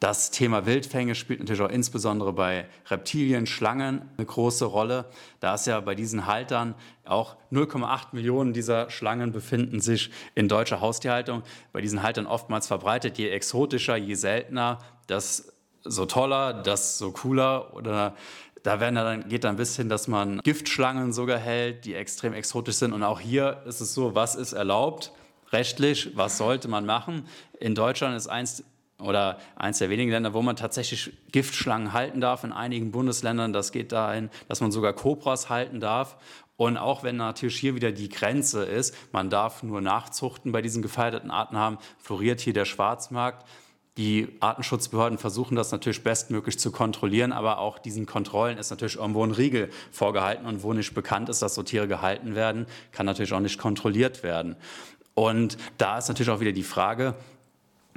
[0.00, 5.06] das Thema Wildfänge spielt natürlich auch insbesondere bei Reptilien, Schlangen eine große Rolle.
[5.40, 6.74] Da ist ja bei diesen Haltern
[7.08, 11.42] auch 0,8 Millionen dieser Schlangen befinden sich in deutscher Haustierhaltung.
[11.72, 17.74] Bei diesen Haltern oftmals verbreitet, je exotischer, je seltener, das so toller, das so cooler
[17.74, 18.14] oder
[18.62, 22.92] da dann, geht dann bis hin, dass man Giftschlangen sogar hält, die extrem exotisch sind.
[22.92, 25.12] Und auch hier ist es so, was ist erlaubt?
[25.52, 27.26] rechtlich, was sollte man machen.
[27.60, 28.64] In Deutschland ist eins
[28.98, 32.44] oder eins der wenigen Länder, wo man tatsächlich Giftschlangen halten darf.
[32.44, 36.16] In einigen Bundesländern, das geht dahin, dass man sogar Kobras halten darf.
[36.56, 40.82] Und auch wenn natürlich hier wieder die Grenze ist, man darf nur Nachzuchten bei diesen
[40.82, 43.46] gefeierten Arten haben, floriert hier der Schwarzmarkt.
[43.98, 49.24] Die Artenschutzbehörden versuchen das natürlich bestmöglich zu kontrollieren, aber auch diesen Kontrollen ist natürlich irgendwo
[49.24, 53.32] ein Riegel vorgehalten und wo nicht bekannt ist, dass so Tiere gehalten werden, kann natürlich
[53.32, 54.56] auch nicht kontrolliert werden.
[55.14, 57.14] Und da ist natürlich auch wieder die Frage,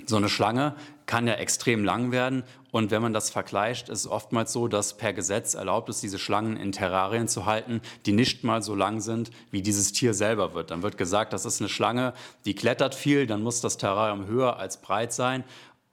[0.05, 0.75] so eine Schlange
[1.09, 2.43] kann ja extrem lang werden.
[2.69, 6.19] Und wenn man das vergleicht, ist es oftmals so, dass per Gesetz erlaubt ist, diese
[6.19, 10.53] Schlangen in Terrarien zu halten, die nicht mal so lang sind, wie dieses Tier selber
[10.53, 10.69] wird.
[10.69, 12.13] Dann wird gesagt, das ist eine Schlange,
[12.45, 15.43] die klettert viel, dann muss das Terrarium höher als breit sein.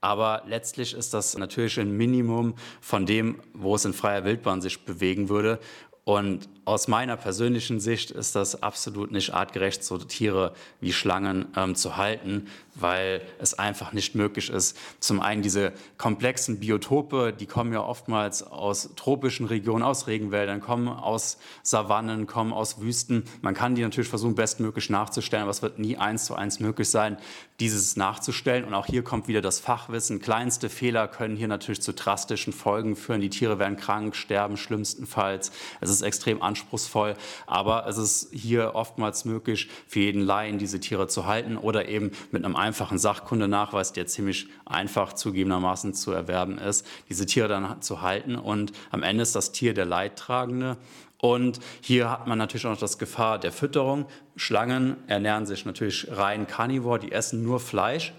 [0.01, 4.85] Aber letztlich ist das natürlich ein Minimum von dem, wo es in freier Wildbahn sich
[4.85, 5.57] bewegen würde.
[6.03, 11.75] Und aus meiner persönlichen Sicht ist das absolut nicht artgerecht, so Tiere wie Schlangen ähm,
[11.75, 14.77] zu halten, weil es einfach nicht möglich ist.
[14.99, 20.89] Zum einen diese komplexen Biotope, die kommen ja oftmals aus tropischen Regionen, aus Regenwäldern, kommen
[20.89, 23.23] aus Savannen, kommen aus Wüsten.
[23.41, 26.89] Man kann die natürlich versuchen, bestmöglich nachzustellen, aber es wird nie eins zu eins möglich
[26.89, 27.17] sein,
[27.61, 28.65] dieses nachzustellen.
[28.65, 30.19] Und auch hier kommt wieder das Fachwissen.
[30.19, 33.21] Kleinste Fehler können hier natürlich zu drastischen Folgen führen.
[33.21, 35.51] Die Tiere werden krank, sterben schlimmstenfalls.
[35.79, 37.15] Es ist extrem anspruchsvoll,
[37.45, 42.11] aber es ist hier oftmals möglich, für jeden Laien diese Tiere zu halten oder eben
[42.31, 48.01] mit einem einfachen Sachkundenachweis, der ziemlich einfach zugegebenermaßen zu erwerben ist, diese Tiere dann zu
[48.01, 48.35] halten.
[48.35, 50.77] Und am Ende ist das Tier der Leidtragende.
[51.19, 54.05] Und hier hat man natürlich auch noch das Gefahr der Fütterung.
[54.35, 58.13] Schlangen ernähren sich natürlich rein Carnivore, die essen nur Fleisch.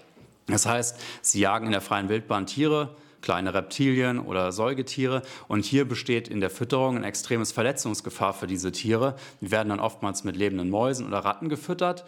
[0.47, 5.21] Das heißt, sie jagen in der freien Wildbahn Tiere, kleine Reptilien oder Säugetiere.
[5.47, 9.15] Und hier besteht in der Fütterung ein extremes Verletzungsgefahr für diese Tiere.
[9.41, 12.05] Die werden dann oftmals mit lebenden Mäusen oder Ratten gefüttert.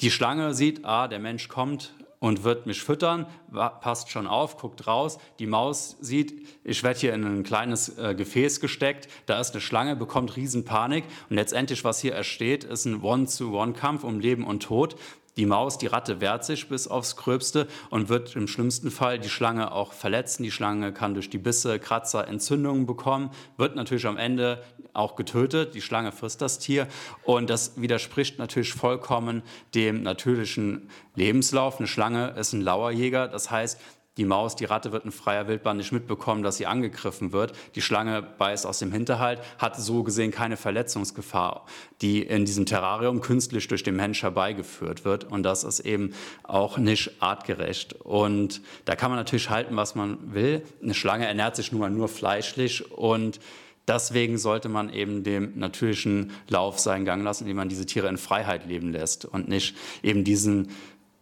[0.00, 4.86] Die Schlange sieht, ah, der Mensch kommt und wird mich füttern, passt schon auf, guckt
[4.86, 5.18] raus.
[5.38, 9.62] Die Maus sieht, ich werde hier in ein kleines äh, Gefäß gesteckt, da ist eine
[9.62, 14.96] Schlange, bekommt Riesenpanik und letztendlich, was hier entsteht, ist ein One-to-One-Kampf um Leben und Tod.
[15.36, 19.28] Die Maus, die Ratte wehrt sich bis aufs Gröbste und wird im schlimmsten Fall die
[19.28, 20.42] Schlange auch verletzen.
[20.42, 24.62] Die Schlange kann durch die Bisse, Kratzer, Entzündungen bekommen, wird natürlich am Ende
[24.92, 25.74] auch getötet.
[25.74, 26.88] Die Schlange frisst das Tier
[27.24, 29.42] und das widerspricht natürlich vollkommen
[29.74, 31.78] dem natürlichen Lebenslauf.
[31.78, 33.80] Eine Schlange ist ein Lauerjäger, das heißt,
[34.20, 37.54] die Maus, die Ratte wird in freier Wildbahn nicht mitbekommen, dass sie angegriffen wird.
[37.74, 41.64] Die Schlange beißt aus dem Hinterhalt, hat so gesehen keine Verletzungsgefahr,
[42.02, 45.24] die in diesem Terrarium künstlich durch den Mensch herbeigeführt wird.
[45.24, 47.94] Und das ist eben auch nicht artgerecht.
[47.94, 50.62] Und da kann man natürlich halten, was man will.
[50.82, 53.40] Eine Schlange ernährt sich nun mal nur fleischlich und
[53.88, 58.18] Deswegen sollte man eben dem natürlichen Lauf seinen Gang lassen, indem man diese Tiere in
[58.18, 60.68] Freiheit leben lässt und nicht eben diesen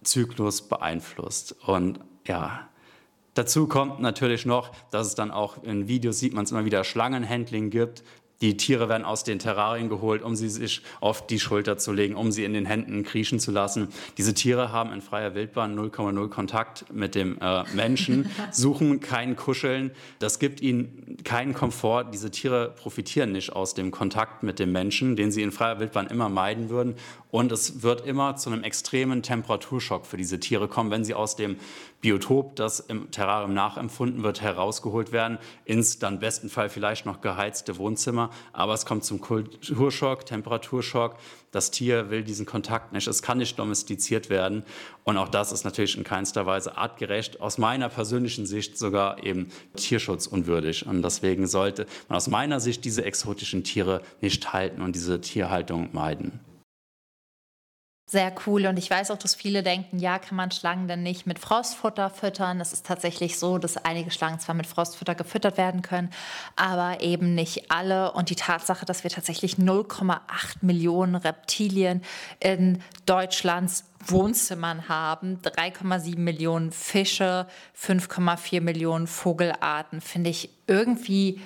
[0.02, 1.56] Zyklus beeinflusst.
[1.64, 2.68] Und ja,
[3.38, 6.83] Dazu kommt natürlich noch, dass es dann auch in Videos sieht man es immer wieder
[6.83, 8.03] Schlangenhandling gibt,
[8.40, 12.14] die Tiere werden aus den Terrarien geholt, um sie sich auf die Schulter zu legen,
[12.14, 13.88] um sie in den Händen kriechen zu lassen.
[14.16, 19.90] Diese Tiere haben in freier Wildbahn 0,0 Kontakt mit dem äh, Menschen, suchen kein Kuscheln.
[20.20, 22.12] Das gibt ihnen keinen Komfort.
[22.14, 26.07] Diese Tiere profitieren nicht aus dem Kontakt mit dem Menschen, den sie in freier Wildbahn
[26.07, 26.94] immer meiden würden.
[27.31, 31.37] Und es wird immer zu einem extremen Temperaturschock für diese Tiere kommen, wenn sie aus
[31.37, 31.57] dem
[32.01, 37.77] Biotop, das im Terrarium nachempfunden wird, herausgeholt werden, ins dann besten Fall vielleicht noch geheizte
[37.77, 41.16] Wohnzimmer Aber es kommt zum Kulturschock, Temperaturschock.
[41.50, 44.64] Das Tier will diesen Kontakt nicht, es kann nicht domestiziert werden
[45.04, 49.48] und auch das ist natürlich in keinster Weise artgerecht, aus meiner persönlichen Sicht sogar eben
[49.74, 55.22] tierschutzunwürdig und deswegen sollte man aus meiner Sicht diese exotischen Tiere nicht halten und diese
[55.22, 56.40] Tierhaltung meiden.
[58.11, 58.64] Sehr cool.
[58.64, 62.09] Und ich weiß auch, dass viele denken, ja, kann man Schlangen denn nicht mit Frostfutter
[62.09, 62.59] füttern?
[62.59, 66.09] Es ist tatsächlich so, dass einige Schlangen zwar mit Frostfutter gefüttert werden können,
[66.57, 68.12] aber eben nicht alle.
[68.12, 70.21] Und die Tatsache, dass wir tatsächlich 0,8
[70.62, 72.01] Millionen Reptilien
[72.40, 77.47] in Deutschlands Wohnzimmern haben, 3,7 Millionen Fische,
[77.79, 81.42] 5,4 Millionen Vogelarten, finde ich irgendwie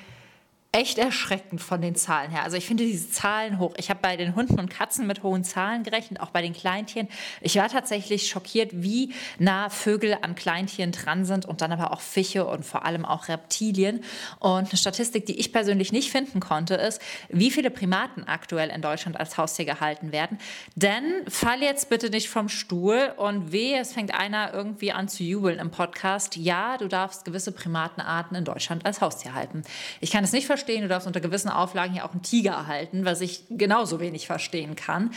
[0.75, 2.45] echt erschreckend von den Zahlen her.
[2.45, 3.75] Also ich finde diese Zahlen hoch.
[3.77, 7.09] Ich habe bei den Hunden und Katzen mit hohen Zahlen gerechnet, auch bei den Kleintieren.
[7.43, 12.01] Ich war tatsächlich schockiert, wie nah Vögel an Kleintieren dran sind und dann aber auch
[12.01, 14.03] Fische und vor allem auch Reptilien.
[14.39, 18.81] Und eine Statistik, die ich persönlich nicht finden konnte, ist, wie viele Primaten aktuell in
[18.81, 20.39] Deutschland als Haustier gehalten werden.
[20.75, 25.23] Denn fall jetzt bitte nicht vom Stuhl und weh, es fängt einer irgendwie an zu
[25.23, 26.37] jubeln im Podcast.
[26.37, 29.65] Ja, du darfst gewisse Primatenarten in Deutschland als Haustier halten.
[30.01, 32.53] Ich kann es nicht verstehen, verstehen, du darfst unter gewissen Auflagen ja auch einen Tiger
[32.53, 35.11] erhalten, was ich genauso wenig verstehen kann.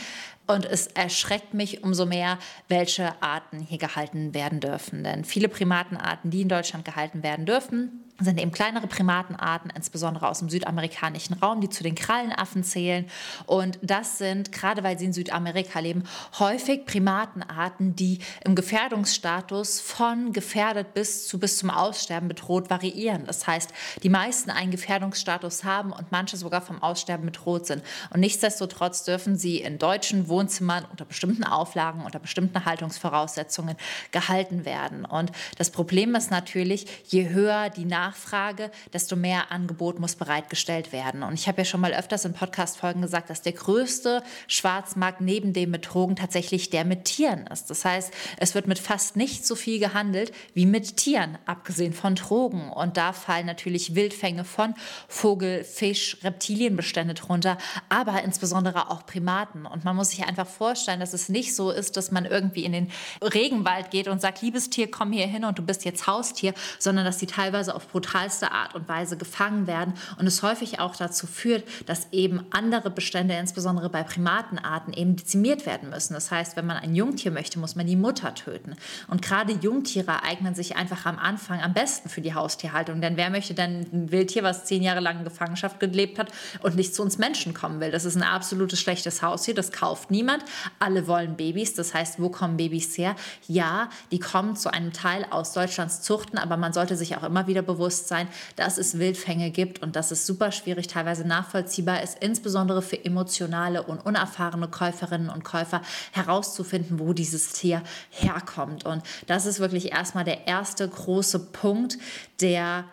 [0.48, 5.04] Und es erschreckt mich umso mehr, welche Arten hier gehalten werden dürfen.
[5.04, 10.38] Denn viele Primatenarten, die in Deutschland gehalten werden dürfen, sind eben kleinere Primatenarten, insbesondere aus
[10.38, 13.06] dem südamerikanischen Raum, die zu den Krallenaffen zählen.
[13.44, 16.04] Und das sind, gerade weil sie in Südamerika leben,
[16.38, 23.26] häufig Primatenarten, die im Gefährdungsstatus von gefährdet bis zu bis zum Aussterben bedroht variieren.
[23.26, 27.82] Das heißt, die meisten einen Gefährdungsstatus haben und manche sogar vom Aussterben bedroht sind.
[28.10, 33.76] Und nichtsdestotrotz dürfen sie in deutschen Wohnzimmern unter bestimmten Auflagen, unter bestimmten Haltungsvoraussetzungen
[34.10, 35.04] gehalten werden.
[35.04, 40.92] Und das Problem ist natürlich, je höher die Nachfrage Nachfrage, desto mehr Angebot muss bereitgestellt
[40.92, 41.22] werden.
[41.22, 45.52] Und ich habe ja schon mal öfters in Podcast-Folgen gesagt, dass der größte Schwarzmarkt neben
[45.52, 47.68] dem mit Drogen tatsächlich der mit Tieren ist.
[47.68, 52.14] Das heißt, es wird mit fast nicht so viel gehandelt wie mit Tieren, abgesehen von
[52.14, 52.70] Drogen.
[52.70, 54.74] Und da fallen natürlich Wildfänge von
[55.08, 59.66] Vogel, Fisch, Reptilienbestände drunter, aber insbesondere auch Primaten.
[59.66, 62.72] Und man muss sich einfach vorstellen, dass es nicht so ist, dass man irgendwie in
[62.72, 62.90] den
[63.20, 67.04] Regenwald geht und sagt, liebes Tier, komm hier hin und du bist jetzt Haustier, sondern
[67.04, 71.26] dass die teilweise auf brutalste Art und Weise gefangen werden und es häufig auch dazu
[71.26, 76.12] führt, dass eben andere Bestände, insbesondere bei Primatenarten, eben dezimiert werden müssen.
[76.12, 78.76] Das heißt, wenn man ein Jungtier möchte, muss man die Mutter töten.
[79.08, 83.00] Und gerade Jungtiere eignen sich einfach am Anfang am besten für die Haustierhaltung.
[83.00, 86.30] Denn wer möchte denn ein Wildtier, was zehn Jahre lang in Gefangenschaft gelebt hat
[86.60, 87.90] und nicht zu uns Menschen kommen will?
[87.90, 90.44] Das ist ein absolutes schlechtes Haustier, das kauft niemand.
[90.80, 91.72] Alle wollen Babys.
[91.72, 93.16] Das heißt, wo kommen Babys her?
[93.48, 97.46] Ja, die kommen zu einem Teil aus Deutschlands Zuchten, aber man sollte sich auch immer
[97.46, 102.18] wieder bewusst Bewusstsein, dass es Wildfänge gibt und dass es super schwierig, teilweise nachvollziehbar ist,
[102.20, 108.84] insbesondere für emotionale und unerfahrene Käuferinnen und Käufer herauszufinden, wo dieses Tier herkommt.
[108.84, 111.96] Und das ist wirklich erstmal der erste große Punkt,
[112.40, 112.86] der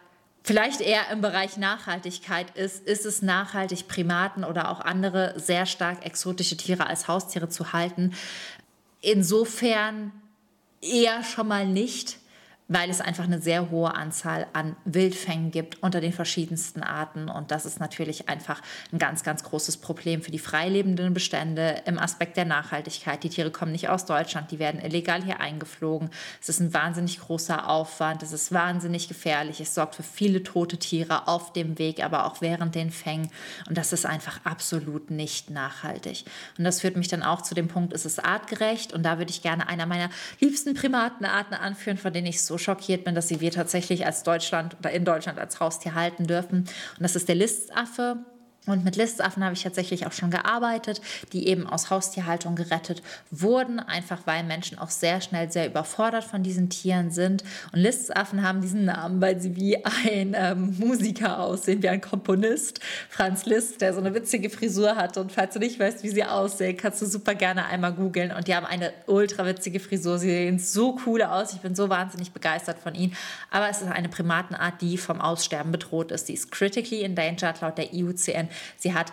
[0.43, 6.05] vielleicht eher im Bereich Nachhaltigkeit ist, ist es nachhaltig, Primaten oder auch andere sehr stark
[6.05, 8.13] exotische Tiere als Haustiere zu halten.
[9.01, 10.11] Insofern
[10.81, 12.19] eher schon mal nicht
[12.67, 17.29] weil es einfach eine sehr hohe Anzahl an Wildfängen gibt unter den verschiedensten Arten.
[17.29, 21.99] Und das ist natürlich einfach ein ganz, ganz großes Problem für die freilebenden Bestände im
[21.99, 23.23] Aspekt der Nachhaltigkeit.
[23.23, 26.09] Die Tiere kommen nicht aus Deutschland, die werden illegal hier eingeflogen.
[26.41, 30.77] Es ist ein wahnsinnig großer Aufwand, es ist wahnsinnig gefährlich, es sorgt für viele tote
[30.77, 33.29] Tiere auf dem Weg, aber auch während den Fängen.
[33.67, 36.25] Und das ist einfach absolut nicht nachhaltig.
[36.57, 38.93] Und das führt mich dann auch zu dem Punkt, ist es artgerecht?
[38.93, 43.03] Und da würde ich gerne einer meiner liebsten Primatenarten anführen, von denen ich so schockiert
[43.03, 46.59] bin, dass sie wir tatsächlich als Deutschland oder in Deutschland als Haustier halten dürfen.
[46.59, 48.17] Und das ist der Listaffe.
[48.65, 51.01] Und mit Listaffen habe ich tatsächlich auch schon gearbeitet,
[51.33, 56.43] die eben aus Haustierhaltung gerettet wurden, einfach weil Menschen auch sehr schnell sehr überfordert von
[56.43, 57.43] diesen Tieren sind.
[57.73, 62.79] Und Listaffen haben diesen Namen, weil sie wie ein ähm, Musiker aussehen, wie ein Komponist,
[63.09, 65.17] Franz Liszt, der so eine witzige Frisur hat.
[65.17, 68.31] Und falls du nicht weißt, wie sie aussehen, kannst du super gerne einmal googeln.
[68.31, 70.19] Und die haben eine ultra witzige Frisur.
[70.19, 71.53] Sie sehen so cool aus.
[71.53, 73.13] Ich bin so wahnsinnig begeistert von ihnen.
[73.51, 76.29] Aber es ist eine Primatenart, die vom Aussterben bedroht ist.
[76.29, 78.49] Die ist critically endangered laut der IUCN.
[78.77, 79.11] Sie hat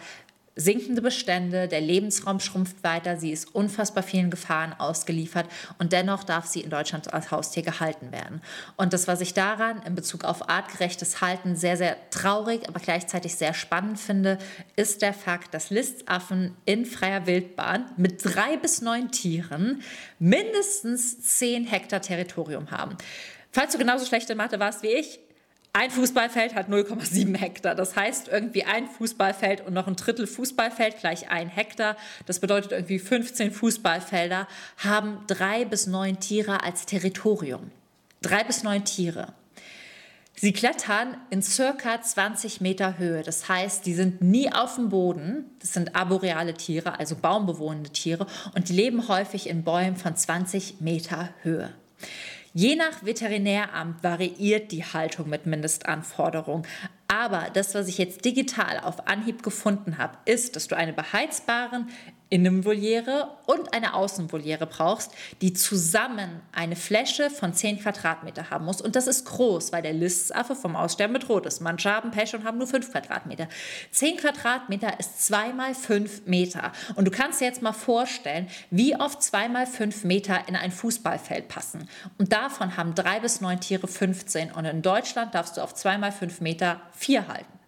[0.57, 5.46] sinkende Bestände, der Lebensraum schrumpft weiter, sie ist unfassbar vielen Gefahren ausgeliefert
[5.79, 8.42] und dennoch darf sie in Deutschland als Haustier gehalten werden.
[8.76, 13.37] Und das, was ich daran in Bezug auf artgerechtes Halten sehr, sehr traurig, aber gleichzeitig
[13.37, 14.38] sehr spannend finde,
[14.76, 19.83] ist der Fakt, dass Listaffen in freier Wildbahn mit drei bis neun Tieren
[20.18, 22.96] mindestens zehn Hektar Territorium haben.
[23.53, 25.20] Falls du genauso schlechte Mathe warst wie ich,
[25.72, 27.74] ein Fußballfeld hat 0,7 Hektar.
[27.74, 31.96] Das heißt irgendwie ein Fußballfeld und noch ein Drittel Fußballfeld gleich ein Hektar.
[32.26, 37.70] Das bedeutet irgendwie 15 Fußballfelder haben drei bis neun Tiere als Territorium.
[38.20, 39.33] Drei bis neun Tiere.
[40.35, 43.22] Sie klettern in circa 20 Meter Höhe.
[43.22, 45.44] Das heißt, die sind nie auf dem Boden.
[45.61, 48.26] Das sind arboreale Tiere, also baumbewohnende Tiere.
[48.54, 51.74] Und die leben häufig in Bäumen von 20 Meter Höhe.
[52.52, 56.66] Je nach Veterinäramt variiert die Haltung mit Mindestanforderungen.
[57.06, 61.88] Aber das, was ich jetzt digital auf Anhieb gefunden habe, ist, dass du eine beheizbaren,
[62.30, 65.10] Innenvoliere und eine Außenvoliere brauchst,
[65.42, 68.80] die zusammen eine Fläche von 10 Quadratmeter haben muss.
[68.80, 71.60] Und das ist groß, weil der Listaffe vom Aussterben bedroht ist.
[71.60, 73.48] Manche haben Pech und haben nur 5 Quadratmeter.
[73.90, 76.72] 10 Quadratmeter ist 2 mal 5 Meter.
[76.94, 80.70] Und du kannst dir jetzt mal vorstellen, wie oft 2 mal 5 Meter in ein
[80.70, 81.88] Fußballfeld passen.
[82.16, 84.52] Und davon haben 3 bis 9 Tiere 15.
[84.52, 87.59] Und in Deutschland darfst du auf 2 mal 5 Meter 4 halten.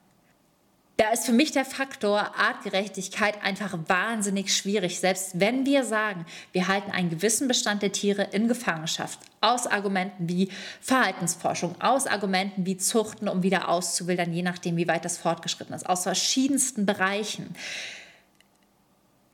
[0.99, 5.01] Da ist für mich der Faktor Artgerechtigkeit einfach wahnsinnig schwierig.
[5.01, 10.29] Selbst wenn wir sagen, wir halten einen gewissen Bestand der Tiere in Gefangenschaft, aus Argumenten
[10.29, 10.51] wie
[10.81, 15.89] Verhaltensforschung, aus Argumenten wie Zuchten, um wieder auszuwildern, je nachdem, wie weit das fortgeschritten ist,
[15.89, 17.55] aus verschiedensten Bereichen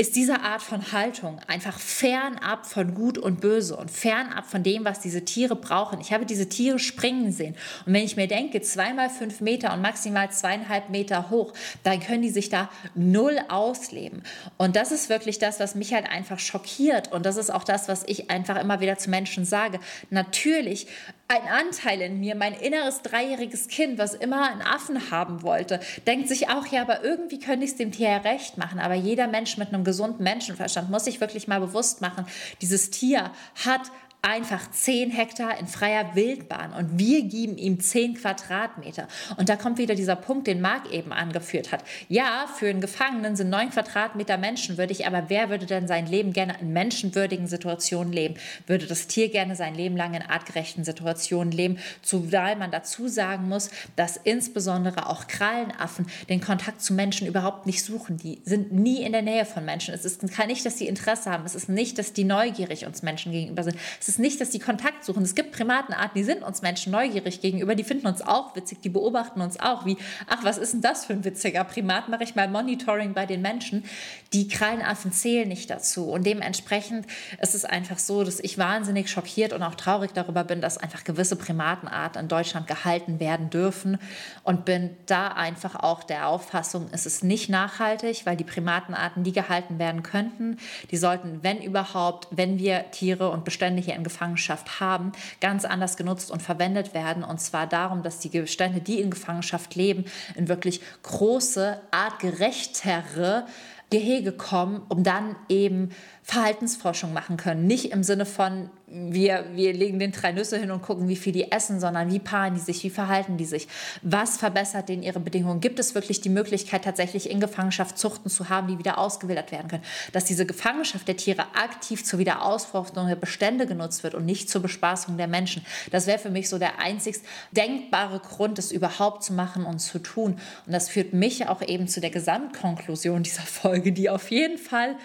[0.01, 4.85] ist diese Art von Haltung einfach fernab von Gut und Böse und fernab von dem,
[4.85, 6.01] was diese Tiere brauchen.
[6.01, 7.57] Ich habe diese Tiere springen sehen.
[7.85, 12.23] Und wenn ich mir denke, zweimal fünf Meter und maximal zweieinhalb Meter hoch, dann können
[12.23, 14.23] die sich da null ausleben.
[14.57, 17.11] Und das ist wirklich das, was mich halt einfach schockiert.
[17.11, 19.81] Und das ist auch das, was ich einfach immer wieder zu Menschen sage.
[20.11, 20.87] Natürlich
[21.31, 26.27] ein Anteil in mir, mein inneres dreijähriges Kind, was immer einen Affen haben wollte, denkt
[26.27, 28.81] sich auch, ja, aber irgendwie könnte ich es dem Tier ja recht machen.
[28.81, 32.25] Aber jeder Mensch mit einem gesunden Menschenverstand muss sich wirklich mal bewusst machen,
[32.63, 33.31] dieses Tier
[33.67, 33.83] hat
[34.21, 39.07] einfach 10 Hektar in freier Wildbahn und wir geben ihm 10 Quadratmeter.
[39.37, 41.85] Und da kommt wieder dieser Punkt, den Marc eben angeführt hat.
[42.09, 46.57] Ja, für einen Gefangenen sind 9 Quadratmeter menschenwürdig, aber wer würde denn sein Leben gerne
[46.61, 48.35] in menschenwürdigen Situationen leben?
[48.67, 51.79] Würde das Tier gerne sein Leben lang in artgerechten Situationen leben?
[52.03, 57.85] Zumal man dazu sagen muss, dass insbesondere auch Krallenaffen den Kontakt zu Menschen überhaupt nicht
[57.85, 58.17] suchen.
[58.17, 59.95] Die sind nie in der Nähe von Menschen.
[59.95, 61.45] Es ist nicht, dass sie Interesse haben.
[61.45, 63.79] Es ist nicht, dass die neugierig uns Menschen gegenüber sind.
[64.01, 65.23] Es es ist nicht, dass die Kontakt suchen.
[65.23, 68.89] Es gibt Primatenarten, die sind uns Menschen neugierig gegenüber, die finden uns auch witzig, die
[68.89, 72.09] beobachten uns auch, wie, ach, was ist denn das für ein witziger Primat?
[72.09, 73.85] Mache ich mal Monitoring bei den Menschen.
[74.33, 76.09] Die Krallenaffen zählen nicht dazu.
[76.11, 77.07] Und dementsprechend
[77.43, 81.05] ist es einfach so, dass ich wahnsinnig schockiert und auch traurig darüber bin, dass einfach
[81.05, 83.99] gewisse Primatenarten in Deutschland gehalten werden dürfen
[84.43, 89.33] und bin da einfach auch der Auffassung, es ist nicht nachhaltig, weil die Primatenarten, die
[89.33, 90.57] gehalten werden könnten,
[90.91, 95.97] die sollten, wenn überhaupt, wenn wir Tiere und Bestände hier in Gefangenschaft haben, ganz anders
[95.97, 97.23] genutzt und verwendet werden.
[97.23, 103.47] Und zwar darum, dass die Bestände, die in Gefangenschaft leben, in wirklich große, artgerechtere
[103.91, 105.91] Gehege kommen, um dann eben
[106.29, 107.67] Verhaltensforschung machen können.
[107.67, 111.33] Nicht im Sinne von, wir, wir legen den drei Nüsse hin und gucken, wie viel
[111.33, 113.67] die essen, sondern wie paaren die sich, wie verhalten die sich,
[114.03, 115.63] was verbessert denen ihre Bedingungen.
[115.63, 119.69] Gibt es wirklich die Möglichkeit, tatsächlich in Gefangenschaft Zuchten zu haben, die wieder ausgewildert werden
[119.69, 119.83] können?
[120.13, 124.61] Dass diese Gefangenschaft der Tiere aktiv zur Wiederausforschung der Bestände genutzt wird und nicht zur
[124.61, 125.65] Bespaßung der Menschen.
[125.93, 129.99] Das wäre für mich so der einzigst denkbare Grund, das überhaupt zu machen und zu
[129.99, 130.39] tun.
[130.67, 134.97] Und das führt mich auch eben zu der Gesamtkonklusion dieser Folge, die auf jeden Fall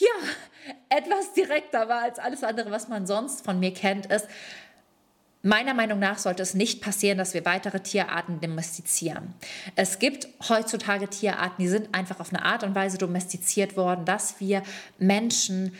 [0.00, 0.08] ja,
[0.88, 4.26] etwas direkter war als alles andere, was man sonst von mir kennt, ist,
[5.42, 9.32] Meiner Meinung nach sollte es nicht passieren, dass wir weitere Tierarten domestizieren.
[9.74, 14.38] Es gibt heutzutage Tierarten, die sind einfach auf eine Art und Weise domestiziert worden, dass
[14.38, 14.62] wir
[14.98, 15.74] Menschen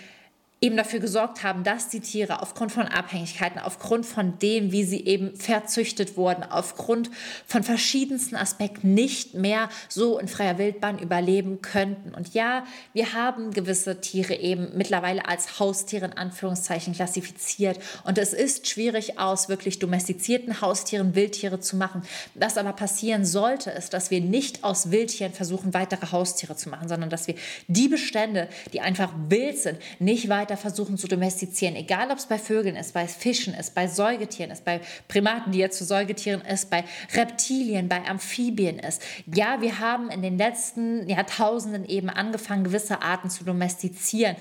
[0.63, 5.07] eben dafür gesorgt haben, dass die Tiere aufgrund von Abhängigkeiten, aufgrund von dem, wie sie
[5.07, 7.11] eben verzüchtet wurden, aufgrund
[7.47, 12.15] von verschiedensten Aspekten nicht mehr so in freier Wildbahn überleben könnten.
[12.15, 17.79] Und ja, wir haben gewisse Tiere eben mittlerweile als Haustiere in Anführungszeichen klassifiziert.
[18.05, 22.03] Und es ist schwierig aus wirklich domestizierten Haustieren Wildtiere zu machen.
[22.35, 26.89] Was aber passieren sollte, ist, dass wir nicht aus Wildtieren versuchen, weitere Haustiere zu machen,
[26.89, 27.35] sondern dass wir
[27.67, 32.27] die Bestände, die einfach wild sind, nicht weiter weiter versuchen zu domestizieren, egal ob es
[32.27, 36.43] bei Vögeln ist, bei Fischen ist, bei Säugetieren ist, bei Primaten, die jetzt zu Säugetieren
[36.43, 36.85] ist, bei
[37.15, 39.03] Reptilien, bei Amphibien ist.
[39.33, 44.37] Ja, wir haben in den letzten Jahrtausenden eben angefangen, gewisse Arten zu domestizieren.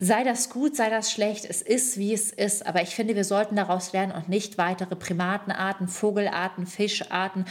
[0.00, 2.66] Sei das gut, sei das schlecht, es ist, wie es ist.
[2.66, 7.46] Aber ich finde, wir sollten daraus lernen und nicht weitere Primatenarten, Vogelarten, Fischarten,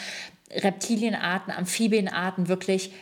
[0.52, 2.94] Reptilienarten, Amphibienarten wirklich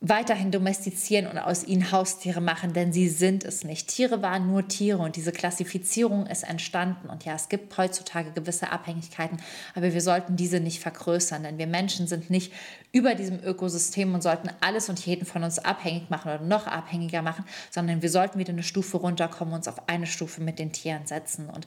[0.00, 3.88] weiterhin domestizieren und aus ihnen Haustiere machen, denn sie sind es nicht.
[3.88, 7.08] Tiere waren nur Tiere und diese Klassifizierung ist entstanden.
[7.08, 9.38] Und ja, es gibt heutzutage gewisse Abhängigkeiten,
[9.74, 12.52] aber wir sollten diese nicht vergrößern, denn wir Menschen sind nicht
[12.92, 17.22] über diesem Ökosystem und sollten alles und jeden von uns abhängig machen oder noch abhängiger
[17.22, 21.06] machen, sondern wir sollten wieder eine Stufe runterkommen, uns auf eine Stufe mit den Tieren
[21.06, 21.50] setzen.
[21.50, 21.66] Und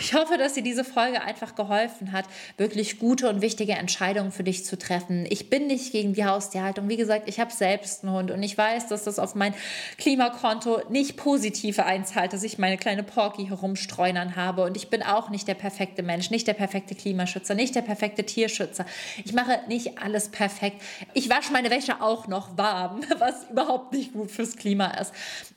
[0.00, 4.42] ich hoffe, dass dir diese Folge einfach geholfen hat, wirklich gute und wichtige Entscheidungen für
[4.42, 5.26] dich zu treffen.
[5.30, 6.88] Ich bin nicht gegen die Haustierhaltung.
[6.88, 9.54] Wie gesagt, ich habe selbst einen Hund und ich weiß, dass das auf mein
[9.98, 14.64] Klimakonto nicht positiv einzahlt, dass ich meine kleine Porky herumstreunern habe.
[14.64, 18.24] Und ich bin auch nicht der perfekte Mensch, nicht der perfekte Klimaschützer, nicht der perfekte
[18.24, 18.84] Tierschützer.
[19.24, 20.82] Ich mache nicht alles perfekt.
[21.14, 25.12] Ich wasche meine Wäsche auch noch warm, was überhaupt nicht gut fürs Klima ist.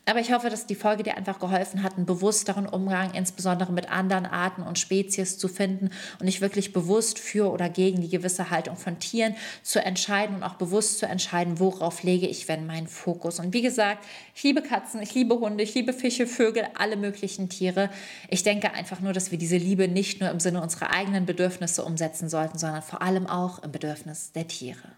[0.08, 3.90] Aber ich hoffe, dass die Folge dir einfach geholfen hat, einen bewussteren Umgang, insbesondere mit
[3.90, 5.90] anderen Arten und Spezies zu finden
[6.20, 9.34] und nicht wirklich bewusst für oder gegen die gewisse Haltung von Tieren
[9.64, 13.40] zu entscheiden und auch bewusst zu entscheiden, worauf lege ich wenn meinen Fokus.
[13.40, 14.04] Und wie gesagt,
[14.36, 17.90] ich liebe Katzen, ich liebe Hunde, ich liebe Fische, Vögel, alle möglichen Tiere.
[18.30, 21.84] Ich denke einfach nur, dass wir diese Liebe nicht nur im Sinne unserer eigenen Bedürfnisse
[21.84, 24.95] umsetzen sollten, sondern vor allem auch im Bedürfnis der Tiere.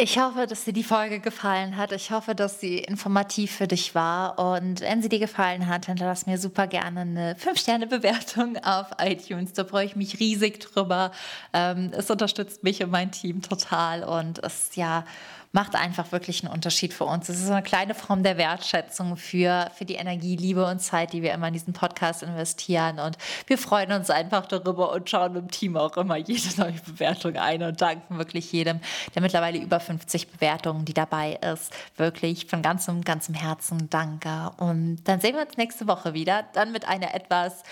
[0.00, 1.90] Ich hoffe, dass dir die Folge gefallen hat.
[1.90, 4.38] Ich hoffe, dass sie informativ für dich war.
[4.38, 9.54] Und wenn sie dir gefallen hat, dann lass mir super gerne eine 5-Sterne-Bewertung auf iTunes.
[9.54, 11.10] Da freue ich mich riesig drüber.
[11.52, 14.04] Ähm, es unterstützt mich und mein Team total.
[14.04, 15.04] Und es ist ja
[15.52, 17.28] macht einfach wirklich einen Unterschied für uns.
[17.28, 21.22] Es ist eine kleine Form der Wertschätzung für, für die Energie, Liebe und Zeit, die
[21.22, 22.98] wir immer in diesen Podcast investieren.
[22.98, 27.36] Und wir freuen uns einfach darüber und schauen im Team auch immer jede neue Bewertung
[27.36, 28.80] ein und danken wirklich jedem,
[29.14, 31.72] der mittlerweile über 50 Bewertungen, die dabei ist.
[31.96, 34.50] Wirklich von ganzem, ganzem Herzen danke.
[34.58, 37.62] Und dann sehen wir uns nächste Woche wieder, dann mit einer etwas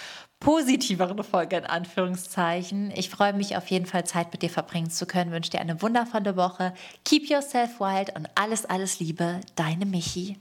[0.40, 2.90] positiveren Folge in Anführungszeichen.
[2.94, 5.32] Ich freue mich auf jeden Fall, Zeit mit dir verbringen zu können.
[5.32, 6.74] Wünsche dir eine wundervolle Woche.
[7.04, 9.40] Keep yourself wild und alles, alles Liebe.
[9.56, 10.36] Deine Michi.